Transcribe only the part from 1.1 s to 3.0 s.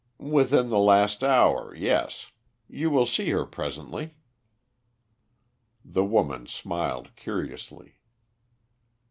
hour, yes. You